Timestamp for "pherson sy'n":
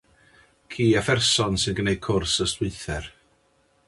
1.09-1.77